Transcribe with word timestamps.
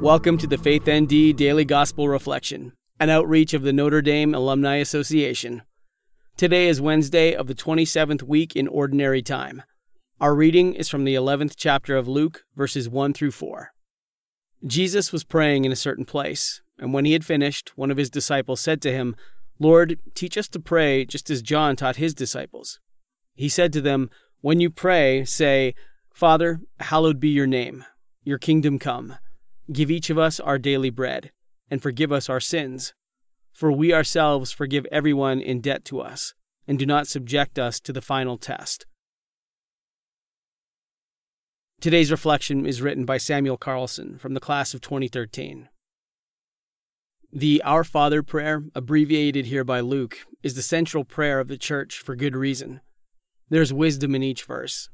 Welcome 0.00 0.38
to 0.38 0.46
the 0.46 0.56
Faith 0.56 0.88
ND 0.88 1.36
Daily 1.36 1.66
Gospel 1.66 2.08
Reflection, 2.08 2.72
an 2.98 3.10
outreach 3.10 3.52
of 3.52 3.60
the 3.60 3.72
Notre 3.72 4.00
Dame 4.00 4.34
Alumni 4.34 4.76
Association. 4.76 5.60
Today 6.38 6.68
is 6.68 6.80
Wednesday 6.80 7.34
of 7.34 7.48
the 7.48 7.54
27th 7.54 8.22
week 8.22 8.56
in 8.56 8.66
Ordinary 8.66 9.20
Time. 9.20 9.62
Our 10.18 10.34
reading 10.34 10.72
is 10.72 10.88
from 10.88 11.04
the 11.04 11.14
11th 11.14 11.52
chapter 11.54 11.98
of 11.98 12.08
Luke, 12.08 12.44
verses 12.56 12.88
1 12.88 13.12
through 13.12 13.32
4. 13.32 13.72
Jesus 14.66 15.12
was 15.12 15.22
praying 15.22 15.66
in 15.66 15.72
a 15.72 15.76
certain 15.76 16.06
place, 16.06 16.62
and 16.78 16.94
when 16.94 17.04
he 17.04 17.12
had 17.12 17.26
finished, 17.26 17.76
one 17.76 17.90
of 17.90 17.98
his 17.98 18.08
disciples 18.08 18.62
said 18.62 18.80
to 18.80 18.90
him, 18.90 19.14
Lord, 19.58 19.98
teach 20.14 20.38
us 20.38 20.48
to 20.48 20.60
pray 20.60 21.04
just 21.04 21.28
as 21.28 21.42
John 21.42 21.76
taught 21.76 21.96
his 21.96 22.14
disciples. 22.14 22.80
He 23.34 23.50
said 23.50 23.70
to 23.74 23.82
them, 23.82 24.08
When 24.40 24.60
you 24.60 24.70
pray, 24.70 25.26
say, 25.26 25.74
Father, 26.14 26.62
hallowed 26.78 27.20
be 27.20 27.28
your 27.28 27.46
name, 27.46 27.84
your 28.24 28.38
kingdom 28.38 28.78
come. 28.78 29.18
Give 29.72 29.90
each 29.90 30.10
of 30.10 30.18
us 30.18 30.40
our 30.40 30.58
daily 30.58 30.90
bread, 30.90 31.30
and 31.70 31.80
forgive 31.80 32.10
us 32.10 32.28
our 32.28 32.40
sins. 32.40 32.92
For 33.52 33.70
we 33.70 33.92
ourselves 33.92 34.50
forgive 34.50 34.86
everyone 34.90 35.40
in 35.40 35.60
debt 35.60 35.84
to 35.86 36.00
us, 36.00 36.34
and 36.66 36.78
do 36.78 36.86
not 36.86 37.06
subject 37.06 37.58
us 37.58 37.78
to 37.80 37.92
the 37.92 38.00
final 38.00 38.36
test. 38.36 38.86
Today's 41.80 42.10
reflection 42.10 42.66
is 42.66 42.82
written 42.82 43.04
by 43.04 43.18
Samuel 43.18 43.56
Carlson 43.56 44.18
from 44.18 44.34
the 44.34 44.40
class 44.40 44.74
of 44.74 44.80
2013. 44.80 45.68
The 47.32 47.62
Our 47.62 47.84
Father 47.84 48.24
prayer, 48.24 48.64
abbreviated 48.74 49.46
here 49.46 49.64
by 49.64 49.80
Luke, 49.80 50.18
is 50.42 50.54
the 50.54 50.62
central 50.62 51.04
prayer 51.04 51.38
of 51.38 51.46
the 51.46 51.56
church 51.56 51.98
for 51.98 52.16
good 52.16 52.34
reason. 52.34 52.80
There's 53.48 53.72
wisdom 53.72 54.16
in 54.16 54.22
each 54.22 54.44
verse, 54.44 54.90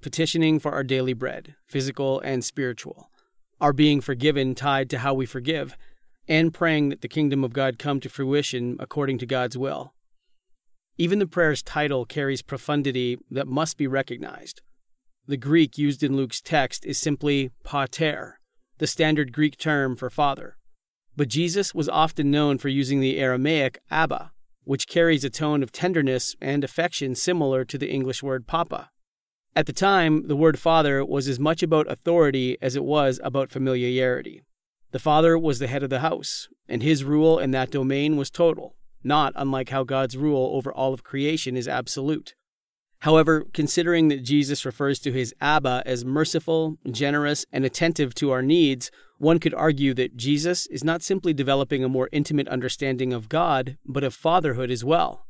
petitioning 0.00 0.60
for 0.60 0.70
our 0.72 0.84
daily 0.84 1.12
bread, 1.12 1.56
physical 1.66 2.20
and 2.20 2.44
spiritual 2.44 3.08
our 3.62 3.72
being 3.72 4.00
forgiven 4.00 4.54
tied 4.54 4.90
to 4.90 4.98
how 4.98 5.14
we 5.14 5.24
forgive, 5.24 5.76
and 6.28 6.52
praying 6.52 6.90
that 6.90 7.00
the 7.00 7.08
kingdom 7.08 7.44
of 7.44 7.52
God 7.52 7.78
come 7.78 8.00
to 8.00 8.08
fruition 8.08 8.76
according 8.80 9.18
to 9.18 9.26
God's 9.26 9.56
will. 9.56 9.94
Even 10.98 11.20
the 11.20 11.26
prayer's 11.26 11.62
title 11.62 12.04
carries 12.04 12.42
profundity 12.42 13.18
that 13.30 13.46
must 13.48 13.78
be 13.78 13.86
recognized. 13.86 14.60
The 15.26 15.36
Greek 15.36 15.78
used 15.78 16.02
in 16.02 16.16
Luke's 16.16 16.40
text 16.40 16.84
is 16.84 16.98
simply 16.98 17.50
pater, 17.64 18.40
the 18.78 18.86
standard 18.86 19.32
Greek 19.32 19.56
term 19.56 19.96
for 19.96 20.10
father. 20.10 20.58
But 21.16 21.28
Jesus 21.28 21.74
was 21.74 21.88
often 21.88 22.30
known 22.30 22.58
for 22.58 22.68
using 22.68 23.00
the 23.00 23.18
Aramaic 23.18 23.78
Abba, 23.90 24.32
which 24.64 24.88
carries 24.88 25.24
a 25.24 25.30
tone 25.30 25.62
of 25.62 25.70
tenderness 25.70 26.34
and 26.40 26.64
affection 26.64 27.14
similar 27.14 27.64
to 27.64 27.78
the 27.78 27.90
English 27.90 28.22
word 28.22 28.46
papa. 28.46 28.90
At 29.54 29.66
the 29.66 29.72
time, 29.74 30.28
the 30.28 30.36
word 30.36 30.58
father 30.58 31.04
was 31.04 31.28
as 31.28 31.38
much 31.38 31.62
about 31.62 31.90
authority 31.90 32.56
as 32.62 32.74
it 32.74 32.84
was 32.84 33.20
about 33.22 33.50
familiarity. 33.50 34.42
The 34.92 34.98
father 34.98 35.38
was 35.38 35.58
the 35.58 35.66
head 35.66 35.82
of 35.82 35.90
the 35.90 36.00
house, 36.00 36.48
and 36.68 36.82
his 36.82 37.04
rule 37.04 37.38
in 37.38 37.50
that 37.50 37.70
domain 37.70 38.16
was 38.16 38.30
total, 38.30 38.76
not 39.04 39.34
unlike 39.36 39.68
how 39.68 39.84
God's 39.84 40.16
rule 40.16 40.52
over 40.54 40.72
all 40.72 40.94
of 40.94 41.04
creation 41.04 41.54
is 41.54 41.68
absolute. 41.68 42.34
However, 43.00 43.44
considering 43.52 44.08
that 44.08 44.22
Jesus 44.22 44.64
refers 44.64 44.98
to 45.00 45.12
his 45.12 45.34
Abba 45.40 45.82
as 45.84 46.04
merciful, 46.04 46.78
generous, 46.90 47.44
and 47.52 47.64
attentive 47.64 48.14
to 48.14 48.30
our 48.30 48.42
needs, 48.42 48.90
one 49.18 49.38
could 49.38 49.54
argue 49.54 49.92
that 49.94 50.16
Jesus 50.16 50.66
is 50.68 50.84
not 50.84 51.02
simply 51.02 51.34
developing 51.34 51.84
a 51.84 51.88
more 51.90 52.08
intimate 52.10 52.48
understanding 52.48 53.12
of 53.12 53.28
God, 53.28 53.76
but 53.84 54.04
of 54.04 54.14
fatherhood 54.14 54.70
as 54.70 54.84
well. 54.84 55.26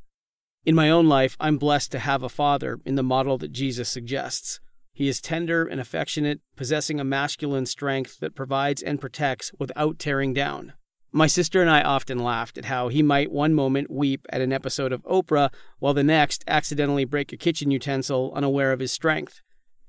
In 0.64 0.77
my 0.77 0.91
own 0.91 1.08
life, 1.08 1.36
I'm 1.41 1.58
blessed 1.58 1.91
to 1.91 1.98
have 1.98 2.22
a 2.22 2.28
father 2.28 2.78
in 2.84 2.94
the 2.94 3.02
model 3.02 3.36
that 3.38 3.50
Jesus 3.50 3.88
suggests. 3.88 4.60
He 4.92 5.08
is 5.08 5.20
tender 5.20 5.64
and 5.64 5.81
affectionate, 5.81 6.41
possessing 6.54 7.00
a 7.00 7.04
masculine 7.04 7.66
strength 7.66 8.20
that 8.20 8.37
provides 8.37 8.81
and 8.81 9.00
protects 9.00 9.50
without 9.59 9.98
tearing 9.98 10.32
down. 10.32 10.75
My 11.10 11.26
sister 11.26 11.60
and 11.60 11.69
I 11.69 11.82
often 11.82 12.20
laughed 12.20 12.59
at 12.59 12.66
how 12.66 12.88
he 12.88 13.03
might 13.03 13.32
one 13.32 13.54
moment 13.54 13.91
weep 13.91 14.25
at 14.31 14.41
an 14.41 14.53
episode 14.53 14.92
of 14.92 15.03
Oprah, 15.03 15.53
while 15.81 15.94
the 15.94 16.04
next 16.04 16.44
accidentally 16.47 17.04
break 17.04 17.32
a 17.32 17.37
kitchen 17.37 17.72
utensil 17.72 18.32
unaware 18.32 18.70
of 18.70 18.78
his 18.78 18.92
strength. 18.92 19.41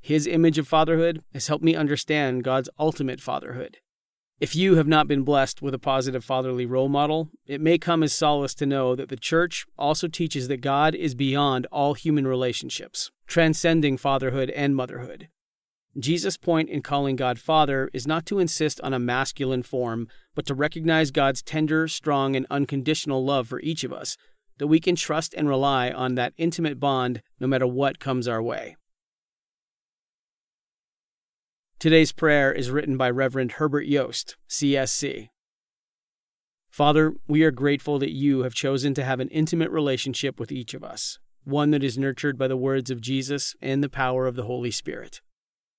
His 0.02 0.26
image 0.26 0.58
of 0.58 0.68
fatherhood 0.68 1.24
has 1.34 1.48
helped 1.48 1.64
me 1.64 1.76
understand 1.76 2.44
God's 2.44 2.70
ultimate 2.80 3.22
fatherhood. 3.22 3.78
If 4.40 4.56
you 4.56 4.76
have 4.76 4.88
not 4.88 5.08
been 5.08 5.24
blessed 5.24 5.62
with 5.62 5.74
a 5.74 5.80
positive 5.80 6.26
fatherly 6.26 6.66
role 6.66 6.90
model, 6.90 7.30
it 7.46 7.62
may 7.62 7.78
come 7.78 8.04
as 8.04 8.14
solace 8.14 8.54
to 8.56 8.66
know 8.66 8.96
that 8.96 9.10
the 9.10 9.16
church 9.16 9.66
also 9.78 10.08
teaches 10.08 10.48
that 10.48 10.58
God 10.58 10.96
is 10.96 11.16
beyond 11.16 11.68
all 11.72 11.94
human 11.94 12.28
relationships, 12.28 13.12
transcending 13.28 13.96
fatherhood 13.96 14.50
and 14.50 14.76
motherhood. 14.76 15.30
Jesus' 15.98 16.38
point 16.38 16.70
in 16.70 16.82
calling 16.82 17.16
God 17.16 17.38
Father 17.38 17.90
is 17.94 18.08
not 18.08 18.26
to 18.26 18.40
insist 18.40 18.82
on 18.82 18.94
a 18.94 19.00
masculine 19.00 19.62
form, 19.62 20.08
but 20.34 20.46
to 20.48 20.56
recognize 20.56 21.12
God's 21.12 21.44
tender, 21.44 21.88
strong, 21.88 22.36
and 22.36 22.48
unconditional 22.50 23.24
love 23.24 23.48
for 23.48 23.62
each 23.62 23.84
of 23.84 23.94
us, 23.94 24.18
that 24.58 24.68
we 24.68 24.80
can 24.80 24.96
trust 24.96 25.36
and 25.36 25.48
rely 25.48 25.92
on 25.92 26.16
that 26.16 26.34
intimate 26.38 26.80
bond 26.80 27.22
no 27.40 27.46
matter 27.46 27.68
what 27.68 28.00
comes 28.00 28.28
our 28.28 28.42
way. 28.42 28.76
Today's 31.84 32.14
prayer 32.14 32.50
is 32.50 32.72
written 32.72 32.96
by 32.96 33.10
Reverend 33.10 33.52
Herbert 33.60 33.86
Yost, 33.86 34.38
CSC. 34.48 35.28
Father, 36.70 37.14
we 37.28 37.44
are 37.44 37.52
grateful 37.52 38.00
that 38.00 38.14
you 38.14 38.44
have 38.44 38.54
chosen 38.54 38.94
to 38.94 39.04
have 39.04 39.20
an 39.20 39.28
intimate 39.28 39.70
relationship 39.70 40.40
with 40.40 40.50
each 40.50 40.74
of 40.74 40.82
us, 40.82 41.20
one 41.44 41.72
that 41.72 41.84
is 41.84 41.98
nurtured 41.98 42.38
by 42.38 42.48
the 42.48 42.56
words 42.56 42.90
of 42.90 43.02
Jesus 43.02 43.54
and 43.62 43.84
the 43.84 43.90
power 43.90 44.28
of 44.28 44.36
the 44.36 44.46
Holy 44.46 44.72
Spirit. 44.72 45.20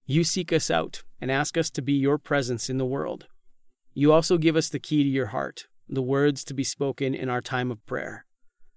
You 0.05 0.25
seek 0.25 0.53
us 0.53 0.71
out 0.71 1.05
and 1.23 1.31
ask 1.31 1.57
us 1.57 1.71
to 1.71 1.81
be 1.81 1.95
your 1.95 2.19
presence 2.19 2.69
in 2.69 2.77
the 2.77 2.85
world. 2.85 3.27
You 3.95 4.13
also 4.13 4.37
give 4.37 4.57
us 4.57 4.69
the 4.69 4.79
key 4.79 5.05
to 5.05 5.09
your 5.09 5.29
heart, 5.29 5.69
the 5.89 6.03
words 6.03 6.45
to 6.45 6.53
be 6.53 6.65
spoken 6.65 7.15
in 7.15 7.31
our 7.31 7.41
time 7.41 7.71
of 7.71 7.87
prayer. 7.87 8.27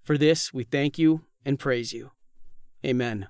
For 0.02 0.18
this, 0.18 0.54
we 0.54 0.64
thank 0.64 0.98
you 0.98 1.26
and 1.44 1.60
praise 1.60 1.92
you. 1.92 2.12
Amen. 2.86 3.28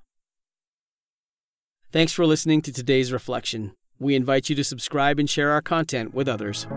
Thanks 1.91 2.13
for 2.13 2.27
listening 2.27 2.61
to 2.61 2.71
today's 2.71 3.11
reflection. 3.11 3.73
We 3.99 4.15
invite 4.15 4.49
you 4.49 4.55
to 4.55 4.63
subscribe 4.63 5.19
and 5.19 5.29
share 5.29 5.51
our 5.51 5.61
content 5.61 6.13
with 6.13 6.27
others. 6.27 6.67